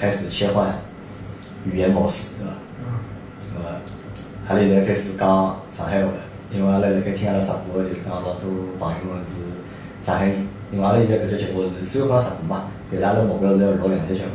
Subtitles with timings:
[0.00, 0.74] 开始切换
[1.66, 2.52] 语言模式，对伐？
[2.78, 2.84] 嗯。
[3.54, 3.76] 那么，
[4.48, 6.18] 阿拉现在开始讲上海话了，
[6.50, 9.44] 因为阿拉辣盖听阿拉直播，就是讲老多朋友们是
[10.02, 10.48] 上海人。
[10.72, 14.30] 因为阿拉现在搿只节目是虽然讲直播嘛，但是阿拉目标是要录两节节目，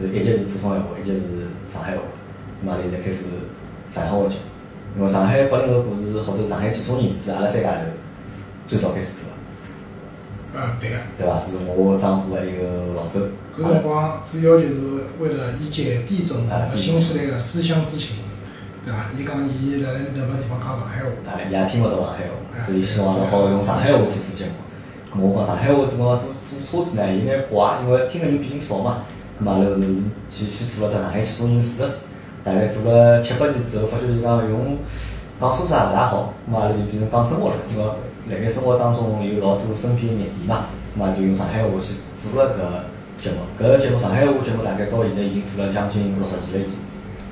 [0.00, 1.22] 就一节是普通闲话，一节是
[1.68, 2.02] 上海话。
[2.60, 3.26] 那么阿拉现在开始
[3.90, 7.80] 上海话节目，因为上海八零后故事或者上海几少人是阿拉三家头
[8.66, 9.28] 最早开始做。
[10.54, 10.96] 嗯，对个。
[11.18, 11.38] 对伐？
[11.40, 13.20] 是我丈夫还有老周。
[13.58, 14.74] 搿辰光主要就是
[15.18, 18.16] 为了以解低中国新时代的思乡之情，
[18.84, 19.06] 对伐？
[19.16, 24.52] 伊讲伊辣辣迭个地方讲上海话，啊，伊也听勿懂上海话，所以希望好用上海话去做节目。
[25.16, 27.14] 咾我讲上海话怎么做做车子呢？
[27.14, 29.04] 有眼怪，因为听个人毕竟少嘛。
[29.42, 29.80] 咾阿拉是
[30.30, 31.94] 去去做了只上海几种人试了试，
[32.44, 34.76] 大概做了七八期之后，发觉伊讲用
[35.40, 37.84] 讲车子也勿大好，咾阿拉就变成讲生活了，因为。
[38.28, 42.58] 辣盖生活当中有老多身边热点嘛，嘛就用上海话去做了搿
[43.20, 43.36] 节目。
[43.58, 46.72] 搿个节目上海话节目大概到现在已经做了将近六十期了已经。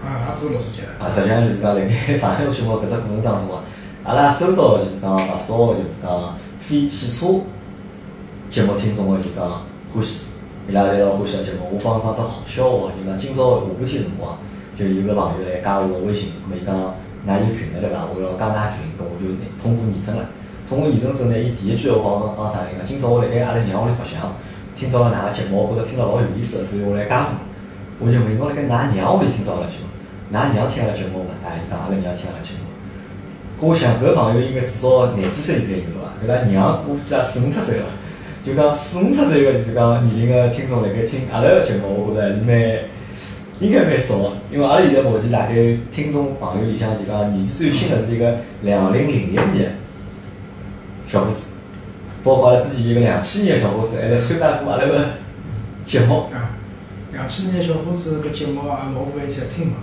[0.04, 0.92] 啊，也做六十期了。
[0.98, 3.64] 啊，实际上就是讲辣盖上海话节目搿只过程当中啊，
[4.04, 7.40] 阿拉收到就是讲勿少就是讲非汽车
[8.50, 10.26] 节目听众个就讲欢喜，
[10.68, 11.68] 伊拉侪老欢喜个节目。
[11.72, 14.36] 我帮讲只好笑话，就讲今朝下半天辰光，
[14.76, 16.74] 就有个朋友来加我个微信，咾么伊讲
[17.26, 18.04] 㑚有群个对伐？
[18.12, 20.28] 我要加㑚群，咾我就通过验证了。
[20.68, 22.68] 通过验证之后呢，伊第一句话讲讲啥呢？
[22.76, 24.20] 讲今朝我辣盖阿拉娘屋里白相，
[24.76, 27.28] 听到了哪个节目，我觉着听了老有意思，所以我来加侬。
[28.00, 29.86] 我就问侬辣盖㑚娘屋里听到了节目，
[30.36, 31.30] 㑚娘听阿拉节目嘛？
[31.46, 32.66] 哎，伊讲阿拉娘听阿拉节目。
[33.60, 36.10] 我想搿朋友应该至少廿几岁应该有伐？
[36.20, 37.86] 搿拉娘估计也四五十岁了，
[38.44, 42.78] 就讲四五十岁个就讲年龄个听众辣盖听阿拉个节目，我觉着还是蛮
[43.60, 45.54] 应该蛮少个，因为阿拉现在目前大概
[45.92, 49.76] 听众朋友里向就讲年纪最轻个是一个两零零一年。
[51.06, 51.53] 小伙子，
[52.24, 54.98] 包括阿拉之前一个两千年个小伙子，还来参加过阿拉个
[55.84, 56.24] 节目。
[56.32, 56.56] 啊，
[57.12, 59.74] 两千年小伙子搿节目啊，老婆一起来听嘛。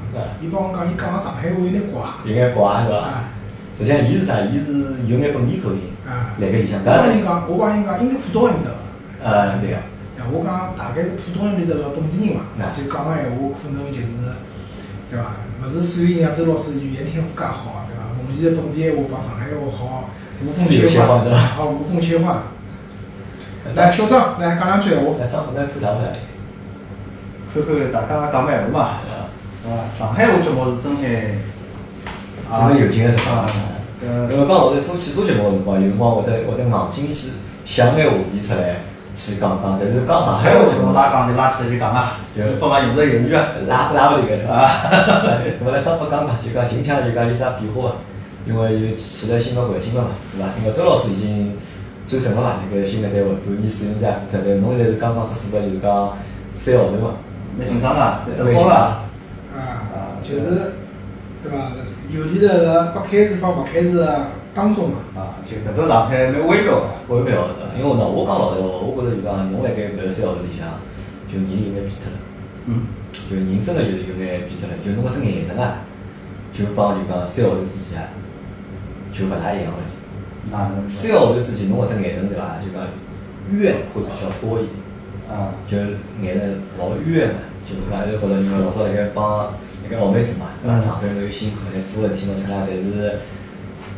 [0.42, 2.02] 伊帮我讲，伊讲个上海话有点怪。
[2.26, 3.30] 有眼怪是伐？
[3.78, 4.42] 实际上，伊是啥？
[4.42, 4.74] 伊是
[5.08, 5.94] 有眼本地口音。
[6.04, 6.34] 啊。
[6.42, 6.82] 辣盖里向。
[6.82, 8.82] 我帮伊讲，我帮伊讲，应该浦东埃面搭个。
[9.22, 9.78] 呃，对个。
[10.34, 14.18] 我讲大概是浦东埃面搭个本地人嘛，就讲个闲话可能就是，
[15.10, 15.38] 对伐？
[15.62, 18.10] 勿是所有人像周老师语言天赋介好，对伐？
[18.18, 20.10] 我们现在本地闲话帮上海话好。
[20.44, 22.38] 无缝切换，啊，无缝切换。
[23.76, 25.14] 来，小张，来讲两句闲话。
[25.20, 26.08] 来，张，来吐槽一下。
[27.54, 28.90] 看看大家讲咩话嘛？
[29.64, 29.76] 是吧？
[29.98, 31.38] 上海话节目是真海，
[32.52, 33.46] 真个有劲个是吧？
[34.04, 37.34] 呃，因为刚我在做汽车节目个辰光，有辰光会得会得硬劲去
[37.66, 38.78] 想眼话题出来
[39.14, 44.90] 去讲讲，但是讲上海话节目拉讲就拉起来就讲啊，就不嘛用着犹豫啊，拉拉勿离个啊。
[45.60, 47.92] 那么来张不讲讲，就讲近腔就讲有啥变化？
[48.48, 50.50] 因为有去了新的环境了嘛，对伐？
[50.60, 51.54] 因为周老师已经
[52.08, 56.18] 转正了嘛，那个新的单位半年试用期过程，但侬现在是刚刚只做个就是讲
[56.56, 57.14] 三个号头嘛，
[57.58, 59.06] 蛮紧张啊，蛮紧张啊。
[59.54, 60.74] 啊，就是
[61.44, 61.72] 对伐？
[62.10, 64.06] 有利的辣不开始帮勿开始
[64.54, 64.98] 当中嘛。
[65.16, 67.78] 啊，就搿只状态蛮微妙，微妙的。
[67.78, 70.82] 因为喏，我讲老实话，我觉着就讲侬辣盖搿三个号头里向，
[71.32, 72.18] 就人有眼变脱了。
[72.66, 72.88] 嗯。
[73.12, 75.86] 就人真个就是有眼变脱了，就侬搿只眼神啊，
[76.58, 78.08] 就帮就讲三个号头之前啊。
[79.14, 82.58] 就勿大一样了，啊，三个号头之前，侬搿只眼神对伐？
[82.64, 82.88] 就讲
[83.52, 84.76] 怨会比较多一点，
[85.30, 85.78] 啊，就
[86.24, 87.34] 眼神老怨个，
[87.68, 89.52] 就是讲就觉着因为老早辣盖帮
[89.84, 90.82] 辣盖澳妹子嘛，对伐？
[90.82, 93.20] 上班侬又辛苦，来做事体嘛，出来侪是，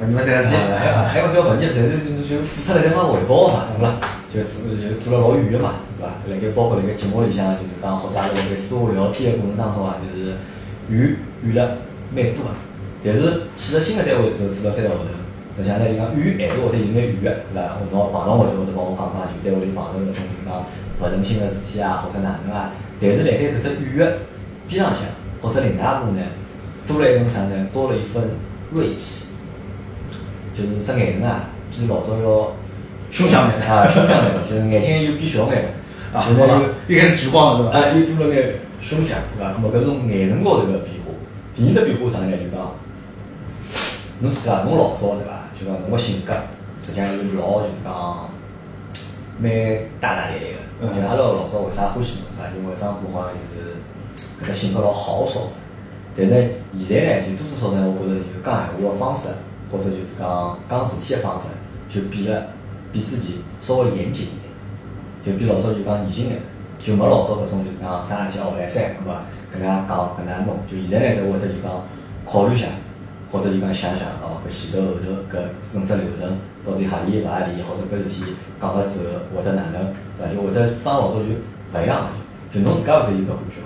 [0.05, 3.95] 你们侪是，还有搿个问题，侪是就付出了侪没回报嘛，对伐？
[4.33, 6.09] 就做就做了老远个嘛，对伐？
[6.27, 10.33] 辣盖包括辣盖节目里向，就是讲或者辣盖私下聊天个过程当中啊，就是
[10.89, 11.77] 远远了
[12.15, 12.49] 蛮多个。
[13.03, 15.11] 但是去了新的单位之后，做了三个号头，
[15.57, 17.75] 实际上呢，就讲远还是会得有眼远个，对伐？
[17.75, 20.63] 或者碰上会头会得帮我讲讲，就单位里碰到搿种就讲
[20.97, 22.71] 勿顺心个事体啊，或者哪能啊？
[23.01, 24.17] 但是辣盖搿只远个
[24.69, 25.03] 边浪向，
[25.43, 26.23] 或者另外一部呢，
[26.87, 27.67] 多了一份啥呢？
[27.73, 28.23] 多了一份
[28.71, 29.35] 锐气，
[30.55, 32.55] 就是只眼神啊，比老早要
[33.11, 35.75] 凶相眼啊，凶相眼，就是眼睛又变小眼
[36.15, 36.55] 啊，现在又
[36.87, 37.83] 又开始聚光了，对伐？
[37.83, 39.51] 啊，又多了眼凶相，对伐？
[39.51, 41.11] 咾么搿是眼神高头个变化，
[41.53, 42.31] 第二只变化啥呢？
[42.31, 42.71] 就讲。
[44.23, 44.63] 侬记得？
[44.63, 45.51] 侬老早对伐？
[45.53, 46.33] 就讲侬个性格，
[46.81, 48.29] 实际上是老就是讲
[49.37, 49.51] 蛮
[49.99, 50.87] 大大咧咧个。
[50.95, 52.55] 就阿拉老早为啥欢喜侬对伐？
[52.55, 53.75] 因为张哥好像就是
[54.41, 55.51] 搿只性格老豪爽个。
[56.15, 59.27] 但是现在呢，就多多少少呢，我觉着就讲闲话个方式，
[59.69, 61.49] 或者就是讲讲事体个方式，
[61.89, 62.47] 就变了，
[62.93, 66.39] 比之前稍微严谨一点，就比老早就讲严谨点，
[66.79, 69.25] 就没老早搿种就是讲啥事体哦来三，对伐？
[69.51, 70.55] 搿能样讲，搿能样弄。
[70.71, 71.83] 就现在呢，才会得就讲
[72.25, 72.67] 考虑下。
[73.33, 80.31] 或者就讲想想哦，搿前头后头搿整只流程到底合理勿合理，或者搿事体讲了之后会得哪能，对伐？
[80.31, 82.09] 就会得帮老早就勿一样了。
[82.53, 83.65] 就侬自家会得有搿感觉伐？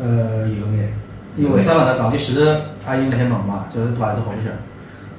[0.00, 0.94] 呃，有眼，
[1.36, 1.98] 因为为啥呢？
[1.98, 2.40] 讲就前头
[2.86, 4.50] 阿姨辣海问嘛，就是对孩子好白相。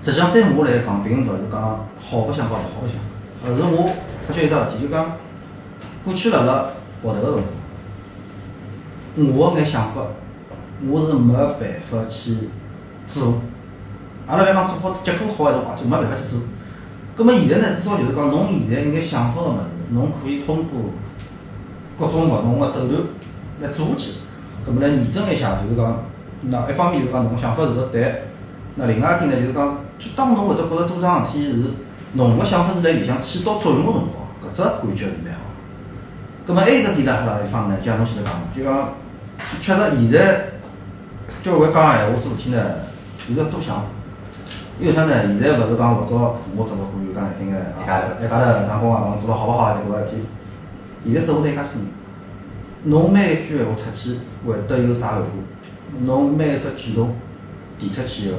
[0.01, 1.61] 实际上对我来讲，并勿是讲
[2.01, 2.97] 好白相，勿好白相，
[3.45, 3.87] 而是我
[4.27, 5.17] 发觉一桩事体，就讲
[6.03, 6.65] 过去辣辣
[7.03, 7.37] 学头个
[9.15, 10.01] 辰光，我个眼想法，
[10.89, 11.47] 我是没办
[11.91, 12.49] 法去
[13.07, 13.35] 做。
[14.27, 16.39] 阿拉勿要讲做好结果好还是坏，就没办法去做。
[17.15, 19.59] 葛末现在呢，至少就是讲，侬现在眼想法个物事，
[19.91, 20.91] 侬可以通过
[21.99, 23.01] 各种勿同个手段
[23.61, 24.11] 来做下去。
[24.65, 26.03] 葛末来验证一下，就是讲，
[26.41, 28.23] 那一方面就是讲侬想法是勿对，
[28.75, 29.77] 那另外一点呢，就是讲，
[30.15, 31.53] 当侬会得觉着做桩事体是
[32.13, 35.41] 侬个想法是辣里向起到作用个辰光，搿只感觉是蛮好。
[36.47, 37.77] 葛末还有只点呢，啥地方呢？
[37.79, 38.93] 就像侬前头讲个，就讲
[39.61, 40.45] 确实现在
[41.43, 42.57] 交关讲闲话做事体呢，
[43.27, 43.83] 有得多想。
[44.79, 45.13] 因为啥呢？
[45.21, 50.17] 现在勿是讲老早父母怎么管，讲难听个，一家头一家头打工啊，讲做了好勿好就搿个事体。
[51.05, 51.87] 现在社会大家多人，
[52.85, 55.29] 侬每一句闲话出去，会得有啥后果？
[56.05, 57.15] 侬每一只举动
[57.77, 58.37] 提出去个，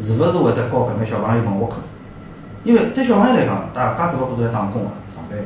[0.00, 1.76] 是勿是会得教搿眼小朋友往下坑？
[2.64, 5.44] 因为对小朋友来讲，大家只勿过是来打工个，上班个。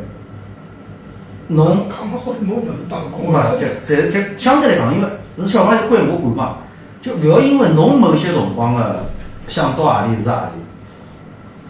[1.48, 3.42] 侬讲勿好，侬勿是打工嘛？
[3.52, 6.56] 就在就相对来讲，因为是小朋友归我管嘛，
[7.02, 9.04] 就勿要因为侬某些辰光个。
[9.48, 10.58] 想到何里是何里，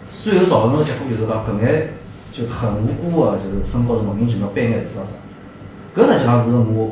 [0.07, 1.89] 最后造成个结果就是讲，搿眼
[2.31, 5.13] 就很无辜个，就是身高头莫名其妙背眼事体咾啥。
[5.95, 6.91] 搿实际上是我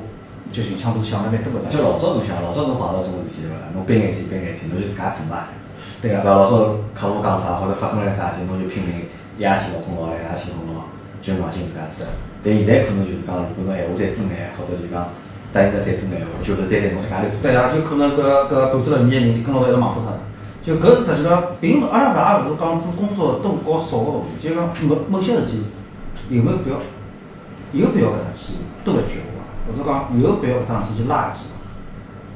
[0.52, 1.60] 就寻枪不是想了蛮多个。
[1.72, 3.72] 就老早侬想，老早侬碰到种事体对伐？
[3.74, 5.50] 侬背眼体背眼体，侬就自家做嘛。
[6.02, 6.24] 对个啊。
[6.24, 9.08] 老早客户讲啥或者发生了啥事体，侬就拼命
[9.40, 10.78] 一夜天勿困觉，两夜天困觉，
[11.24, 12.06] 就硬劲自家做。
[12.44, 15.08] 但现在可能就是讲，如果侬闲话再多眼，或者就讲
[15.56, 17.40] 答应个再多眼，就是单单侬自家来做。
[17.40, 18.20] 对啊，就可能搿
[18.52, 20.12] 搿半只人面人跟牢一道忙死脱。
[20.66, 25.62] 就搿是实际上，并勿阿拉搿也勿是讲做工作多和少个问题，就讲某某些事体
[26.30, 26.78] 有没有必要，
[27.74, 28.54] 有必要搿能去
[28.86, 31.44] 多一句话，或者讲有必要搿桩事体去拉一记。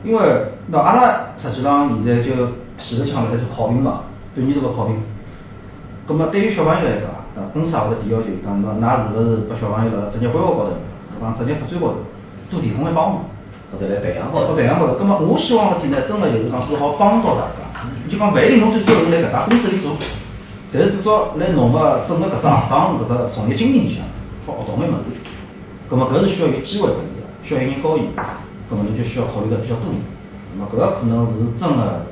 [0.03, 0.21] 因为
[0.67, 2.33] 那阿拉实际上现在就
[2.77, 4.01] 前头抢了来做考评嘛，
[4.35, 4.97] 半年多个考评。
[6.05, 11.95] 葛末对于小朋友来讲那，公司也会提要求，讲侬㑚是勿是拨小朋友辣职业规划高头，搿帮职业发展高头
[12.51, 13.19] 多提供眼帮助，
[13.71, 14.53] 或者来培养高头。
[14.53, 14.93] 培养高头。
[14.95, 17.66] 葛末我希望个点呢，真个就是讲是好帮到大家。
[18.09, 19.97] 就讲勿一定侬最需要人来搿家公司里做，
[20.71, 24.03] 但是至少来侬个整个搿只行当搿只从业经历里向，
[24.45, 25.15] 好学到眼物事。
[25.89, 28.01] 葛末搿是需要有机会拨伊个，需要有人教伊。
[28.69, 30.03] 葛末侬就需要考虑的比较多一点。
[30.51, 32.05] 葛末搿个可能是真个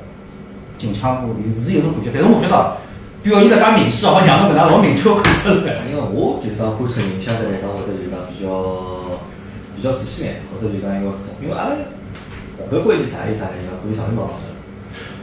[0.78, 2.76] 近腔部有是有种感觉，但是我觉得
[3.22, 5.84] 表现得介明显，好像侬搿能老明确看出来。
[5.90, 8.48] 因为我就当观察人，相对来讲会得就讲比较
[9.76, 11.12] 比较仔细眼，或者就讲因为
[11.42, 11.76] 因为阿拉
[12.72, 13.52] 搿规定啥意思啊？
[13.52, 14.32] 就讲可以上去嘛。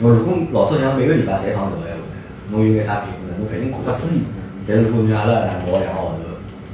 [0.02, 2.16] 我如果老早像每个礼拜侪碰头个闲话呢，
[2.50, 3.38] 侬有眼啥变化呢？
[3.40, 4.24] 侬肯定看得注意。
[4.68, 6.24] 但是如果像阿拉磨两个号头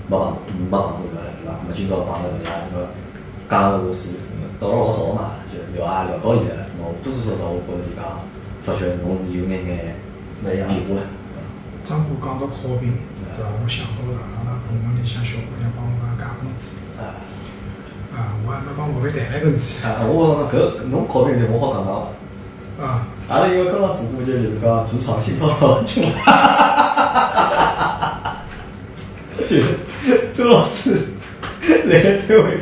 [0.08, 1.60] 没碰没碰过头了，对伐？
[1.62, 2.56] 那么今朝碰到对伐？
[2.72, 2.88] 那么
[3.50, 4.16] 讲个话是
[4.60, 6.66] 到了老少嘛，就聊啊聊到现在了。
[6.74, 8.06] 那么多多少少我觉着就讲，
[8.64, 9.96] 发觉侬是有眼眼
[10.42, 11.06] 勿一样变化了。
[11.84, 12.98] 张哥讲到考评，
[13.36, 13.50] 对伐？
[13.60, 16.78] 我想到了阿拉部门里向小姑娘帮我加工资。
[16.98, 17.20] 啊。
[18.10, 19.86] 啊，我还没帮老板谈那个事体。
[19.86, 22.18] 啊，我搿侬考评就我好讲讲伐？
[22.80, 26.02] 啊，阿拉一个刚刚做过就就是讲职场新潮老久，
[29.48, 29.58] 就
[30.34, 30.98] 周老师
[31.86, 32.58] 来个单位，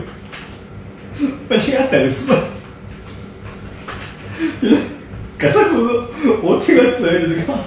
[1.47, 2.33] 不请他投诉，
[4.61, 4.75] 就是
[5.39, 5.89] 搿只故事
[6.43, 7.57] 我听个之后就是讲，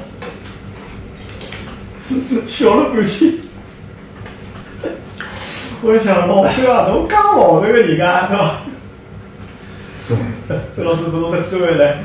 [2.46, 3.32] 笑了半天。
[5.80, 8.60] 我想老周啊，侬讲老实个人家对伐？
[10.06, 10.14] 是，
[10.76, 11.96] 周老师侬个机会来。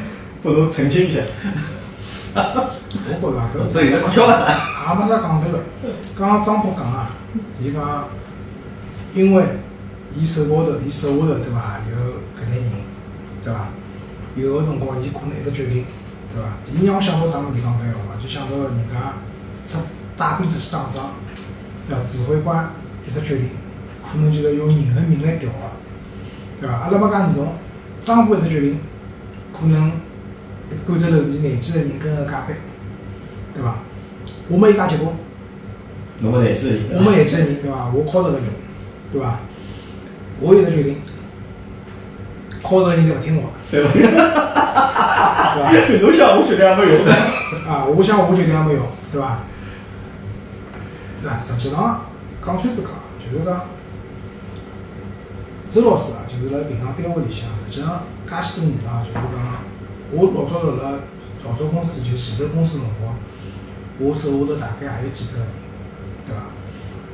[0.46, 1.22] 拨侬澄清一下，
[2.38, 4.46] 我觉着搿这有点搞笑了。
[4.46, 5.58] 也没啥讲头个，
[6.16, 7.18] 刚刚张博讲啊，
[7.60, 8.06] 伊讲，
[9.16, 9.44] 因为
[10.14, 11.82] 伊手高头，伊手下头对伐？
[11.90, 11.98] 有
[12.38, 12.70] 搿类人，
[13.44, 13.70] 对伐？
[14.36, 15.84] 有个辰光，伊可能一直决定，
[16.32, 16.54] 对伐？
[16.72, 19.18] 伊让我想到啥物事讲搿闲话，就想到人家
[19.68, 19.80] 出
[20.16, 21.10] 带兵出去打仗，
[21.90, 22.04] 对伐？
[22.06, 22.70] 指挥官
[23.04, 23.50] 一直决定，
[24.04, 25.58] 可能就是用人的命来调个，
[26.62, 26.76] 对伐？
[26.76, 27.56] 阿拉没讲严重，
[28.04, 28.78] 张博一直决定，
[29.52, 29.92] 可能。
[30.88, 32.56] 赶着头面廿几个人跟个加班，
[33.54, 33.76] 对伐？
[34.48, 35.10] 我没伊介结棍，
[36.20, 37.92] 侬没廿几个人，我没廿几个人，对伐？
[37.94, 38.46] 我靠着个人，
[39.12, 39.40] 对伐？
[40.40, 40.98] 我有个决定，
[42.62, 43.92] 靠着个人就勿听我，对伐？
[43.94, 44.04] 对
[45.64, 45.72] 伐？
[46.02, 47.06] 侬想我决定也没用，
[47.68, 49.40] 啊，我想我决定也没用，对伐？
[51.24, 52.06] 那实际上
[52.46, 53.66] 讲穿子讲，就是讲
[55.72, 59.24] 周老师啊，就是辣平常单位里向，实际上介许多年啊，就是讲。
[60.12, 61.00] 我老早辣辣
[61.44, 63.16] 老早公司就前头公司辰光，
[64.00, 65.52] 我手下头大概也有几十个人，
[66.28, 66.42] 对伐？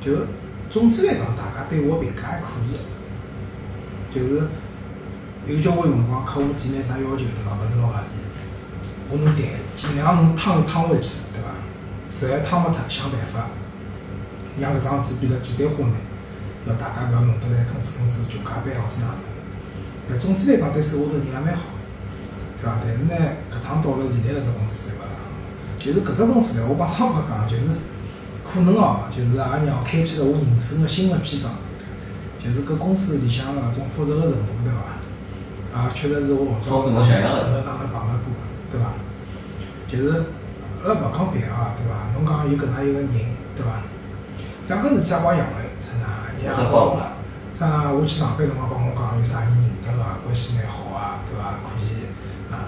[0.02, 0.28] 就
[0.70, 2.76] 总体来讲，大家对我评价还可以，
[4.14, 4.48] 就是
[5.48, 7.56] 有交关辰光，客户提眼啥要求，对伐？
[7.56, 8.20] 勿是老合理，
[9.10, 9.44] 我能谈，
[9.76, 11.52] 尽量能趟一趟回去，对伐？
[12.12, 13.48] 实在趟勿脱，想办法
[14.60, 15.96] 让搿桩事体变得简单化眼，
[16.68, 19.24] 要大家勿要弄得来吭哧吭哧就加班或者哪能。
[20.10, 21.62] 但总体来讲，对手下头人也蛮好，
[22.62, 22.78] 对伐？
[22.86, 23.16] 但是呢，
[23.50, 25.10] 搿趟到了现在搿只公司，对伐？
[25.82, 27.64] 就是搿只公司呢，我帮昌哥讲，就是
[28.46, 31.52] 可能哦，就是也让我开启了我人生个新的篇章。
[32.42, 34.98] 就是搿公司里向个种复杂个程度，对伐？
[35.74, 38.34] 啊，确实是我老早侬想象个哪能碰着过，
[38.72, 38.98] 对伐？
[39.88, 40.26] 就是
[40.82, 42.10] 阿拉勿讲别个，对伐？
[42.18, 43.10] 侬讲有搿能一个人，
[43.56, 43.86] 对伐？
[44.66, 46.34] 像搿事体也帮杨磊，是哪？
[46.42, 46.98] 也帮
[47.62, 51.62] 像我去上班辰光帮我讲有啥人认得个，关系蛮好啊，对伐？
[51.62, 52.10] 可以
[52.52, 52.68] 啊，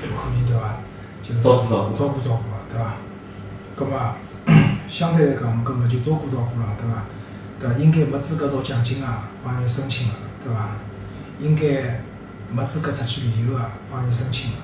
[0.00, 0.76] 可以对伐？
[1.22, 2.94] 就是照顾照顾照顾照顾个，对伐？
[3.76, 4.14] 葛末
[4.88, 7.04] 相对来讲，葛么就照顾照顾了，对伐？
[7.60, 7.78] 对伐？
[7.78, 10.14] 应该没资格拿奖金啊，帮伊申请个，
[10.44, 10.70] 对伐？
[11.40, 12.00] 应该
[12.50, 14.56] 没资格出去旅游啊，帮伊申请个，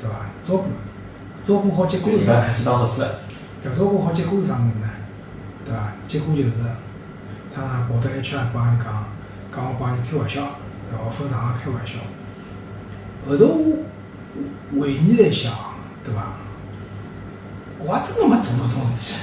[0.00, 0.16] 对伐？
[0.42, 0.64] 照顾，
[1.42, 2.40] 照顾好结果是啥？
[2.46, 3.04] 客气当好事。
[3.64, 4.88] 要照顾好结果是啥物事呢？
[5.64, 5.92] 对伐？
[6.06, 6.52] 结果就是
[7.54, 9.04] 他跑到 HR 帮伊讲，
[9.54, 10.42] 讲我帮伊开玩笑，
[10.90, 11.10] 对伐？
[11.10, 11.98] 分场合开玩笑。
[13.26, 13.78] 后头我
[14.80, 15.52] 回忆来想，
[16.04, 16.32] 对伐？
[17.78, 19.20] 我还真的没做过这种事体。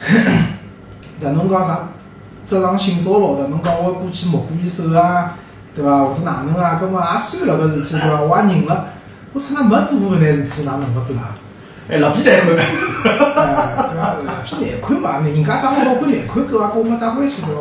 [1.22, 1.88] 但侬讲啥？
[2.46, 5.34] 职场性骚扰的，侬讲我过去摸过伊手啊，
[5.74, 6.04] 对伐？
[6.04, 6.78] 或者哪能啊？
[6.80, 8.20] 搿么也算了搿事体，对伐？
[8.22, 8.86] 我也认了。
[9.32, 11.34] 我操，那没做过搿眼事体，哪能勿知啦？
[11.88, 12.46] 哎，老皮难看。
[12.56, 12.58] 哎，
[13.88, 14.02] 对伐？
[14.24, 17.60] 老皮难看嘛，人家长得老看难看，搿也跟我没啥关系，对伐？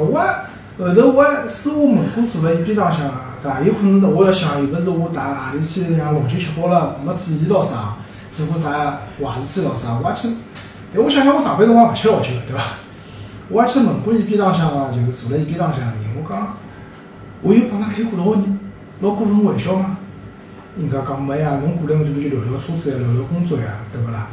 [0.77, 3.09] 我后头我私下问过坐辣伊边浪向，
[3.45, 3.61] 对伐？
[3.61, 7.97] 有可能我辣想，有勿是我打何里去像老酒吃饱了，没注意到啥，
[8.33, 9.99] 做过啥坏事体咾啥？
[10.01, 10.27] 我也去，
[10.95, 12.63] 哎，我想想，我上班辰光勿吃老酒个，对伐？
[13.49, 16.57] 我还去问过伊边浪向个，就是坐辣伊边浪向个人，我讲，
[17.43, 18.35] 我有帮㑚开过老
[19.01, 19.97] 老过分玩笑吗？
[20.77, 24.29] 人家讲没呀，侬过来我这边就聊聊车子呀，聊聊工作呀，对勿啦？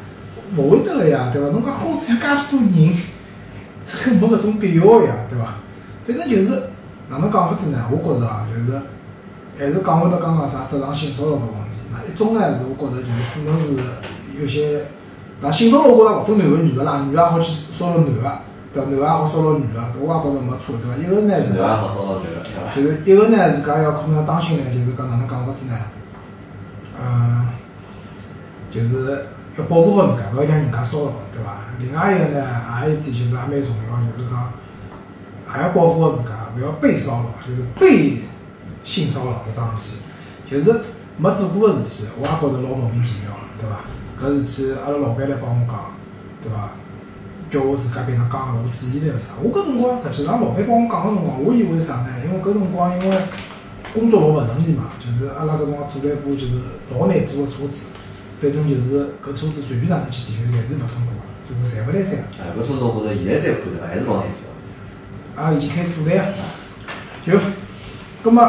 [0.57, 1.49] 勿会得个呀，对伐？
[1.51, 2.97] 侬讲公司有介许多人，
[3.85, 5.57] 这个没搿种必要呀，对伐？
[6.07, 6.63] 反正就是
[7.11, 7.85] 哪能讲法子呢？
[7.91, 8.81] 我觉着啊，就是
[9.59, 11.79] 还是讲回到刚刚啥职场性骚扰搿问题。
[11.93, 13.65] 那一种呢是我觉着就是可能是
[14.41, 14.87] 有些，
[15.41, 18.43] 那性骚扰我觉着勿分男个女个啦，女个也好去骚扰男个。
[18.73, 20.97] 对伐，男个也好骚扰女个，搿我也觉着没错，对伐？
[20.97, 21.85] 一个呢是讲，
[22.75, 25.77] 就是一个呢自家要可能当心呢，就是讲哪能讲法子呢？
[26.99, 27.49] 嗯，
[28.71, 29.27] 就是
[29.59, 31.69] 要保护好自家，勿要让人家骚扰，对伐？
[31.79, 34.53] 另外一个呢，还有一点就是也蛮重要，就是讲
[35.45, 38.23] 还要保护好自家，勿要被骚扰，就是被
[38.83, 39.99] 性骚扰搿桩事
[40.49, 40.81] 体，就是
[41.17, 43.85] 没做过个事体，我也觉着老莫名其妙，对伐？
[44.21, 45.95] 搿事体阿拉老板来帮我讲，
[46.43, 46.71] 对伐？
[47.51, 49.35] 叫我自家边上讲个，我注意力个啥？
[49.43, 52.09] 我搿辰光实际上老板帮我讲个辰光，我以为啥呢？
[52.25, 53.17] 因为搿辰光因为
[53.93, 56.57] 工作老勿顺利嘛，就是阿拉搿辰光做了一部就是
[56.91, 57.93] 老难做个车子，
[58.41, 61.13] 反正就是搿车子随便哪能去提侪是勿通过，
[61.45, 62.25] 就是赚勿来三。
[62.41, 64.49] 哎，搿车子我觉着现在再看对伐，还是老难做。
[65.37, 66.25] 啊，已经开始做了呀。
[67.25, 67.39] 就，
[68.23, 68.43] 葛末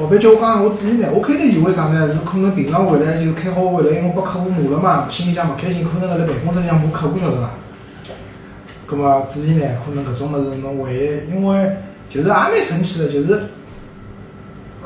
[0.00, 2.08] 老板叫我讲我注意呢，我开头以为啥呢？
[2.08, 7.50] 是可能平常回来就是开好回来，因为我拨客户骂了嘛，心里向勿开心，可能辣辣办公室里向骂客户晓得伐？
[8.86, 11.76] 葛末注意呢，可能搿种物事侬会，因为
[12.08, 13.42] 就是也蛮神奇的，就是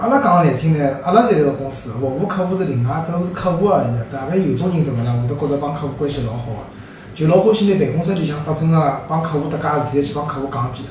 [0.00, 3.92] 阿拉讲个难听呢，阿拉是一个公司，服务客户是另外，只是客户而已。
[4.10, 5.12] 大概有种人对勿啦？
[5.12, 10.88] 会得觉着帮客户关系老好个，就老欢喜拿办公室里向发生个帮客户搭界事体去帮客户讲一遍。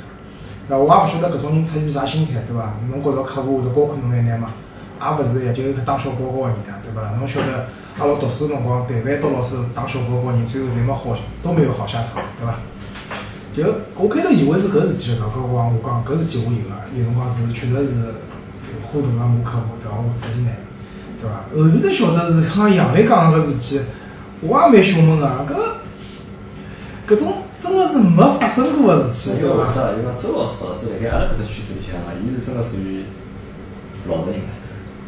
[0.68, 2.74] 那我也勿晓得搿种人出于啥心态，对伐？
[2.90, 4.50] 侬觉着客户会得高看侬一眼嘛？
[5.02, 7.10] 也勿是呀，就一个当小报告个人呀，对伐？
[7.18, 7.68] 侬晓得
[8.00, 12.56] 阿拉读书辰光，但凡到老师打小报告人，最后侪没好，都没有好下场，对伐？
[13.54, 13.64] 就
[13.98, 18.16] 我开头以为是搿事体晓得，搿我讲我讲搿事体我有个，有辰光是确实是
[18.82, 19.98] 花大个骂客户，对伐？
[19.98, 20.52] 我注意呢，
[21.20, 21.44] 对伐？
[21.52, 23.82] 后头才晓得是像杨磊讲个事体，
[24.40, 25.26] 我也蛮胸闷个，
[27.08, 28.24] 搿搿种真个是没
[28.56, 29.50] 生过个事体，因为？
[29.50, 29.92] 为啥？
[29.92, 33.06] 因为周老师老师辣盖阿拉搿只圈子里向，伊是真个属于
[34.08, 34.42] 老实人，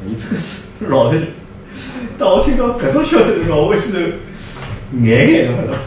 [0.08, 1.28] 伊真个是老实人。
[2.20, 4.00] 当我听到搿种消息辰光，我心头
[5.00, 5.78] 眼眼个，晓得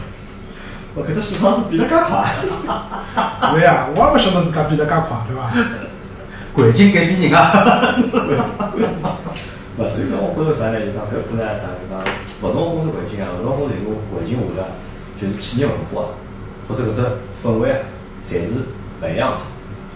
[0.95, 2.35] 我搿只市场是变得介快，
[3.39, 5.53] 是呀，我也勿晓得自家变得介快，对伐？
[6.53, 7.95] 环境改变人啊！
[9.77, 10.79] 勿，所以讲我觉着啥呢？
[10.81, 11.69] 就讲搿可能啥？
[11.77, 12.01] 就讲
[12.41, 14.65] 勿同公司环境啊，勿同公司有个环境下头，
[15.21, 16.17] 就是企业文化啊
[16.67, 17.01] 或者搿只
[17.43, 17.79] 氛围啊，
[18.25, 18.65] 侪是
[19.01, 19.37] 勿一样的。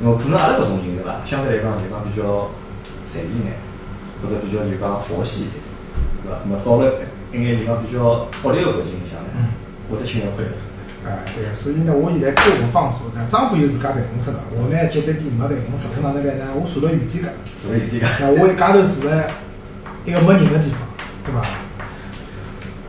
[0.02, 1.22] 因为可能阿拉搿种人对伐？
[1.26, 2.50] 相对来讲就讲比较
[3.06, 3.54] 随意眼，
[4.22, 5.62] 或者比较就讲佛系一点，
[6.24, 6.40] 对伐？
[6.44, 9.54] 那么到了一眼就讲比较恶劣个环境里向呢，
[9.90, 10.52] 会得轻易亏了。
[11.06, 17.30] 哎，对个，所以呢，我现在过个方式，那张哥有自家办公室个，我呢接待地没办公室，通常那边呢，我坐辣原地个，
[17.62, 18.06] 坐辣原地个。
[18.20, 19.26] 那我一家头坐辣
[20.06, 20.82] 一个没人个地方，
[21.26, 21.46] 对伐？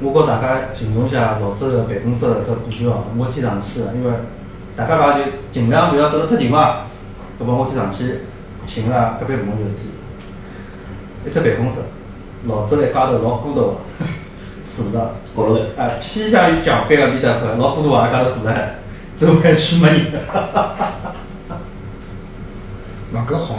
[0.01, 4.13] 我告大家形容一下老周个办公室只布局哦，我天上去个，因为
[4.77, 6.87] 大家讲就尽量不要走得太近嘛。
[7.41, 8.21] 搿么我就上去
[8.67, 9.81] 寻了隔壁部门有事体，
[11.27, 11.81] 一只办公室，
[12.47, 13.75] 老早一家头老孤独个，
[14.65, 18.55] 坐着，角落头，哎，偏向于墙壁个面搭块，老孤独个一家头坐着，
[19.19, 20.13] 周围去没人。
[23.11, 23.57] 那搿好。